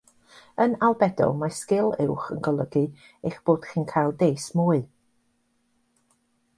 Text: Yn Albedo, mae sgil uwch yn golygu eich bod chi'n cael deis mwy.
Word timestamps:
Yn 0.63 0.71
Albedo, 0.87 1.27
mae 1.41 1.53
sgil 1.57 1.91
uwch 2.05 2.25
yn 2.37 2.41
golygu 2.49 2.83
eich 2.87 3.39
bod 3.51 3.69
chi'n 3.71 3.87
cael 3.95 4.19
deis 4.25 4.51
mwy. 4.65 4.83